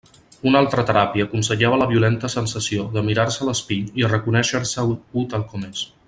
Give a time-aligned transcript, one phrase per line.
[0.51, 5.47] Una altra teràpia aconsellava la violenta sensació de mirar-se a l'espill i reconéixer-se u tal
[5.53, 5.89] com és.